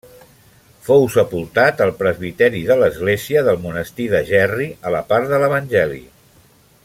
[0.85, 6.05] Fou sepultat al presbiteri de l'església del monestir de Gerri, a la part de l'evangeli.